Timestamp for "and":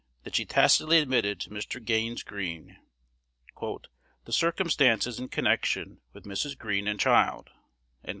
6.87-6.99